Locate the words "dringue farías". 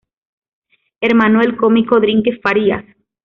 1.99-2.83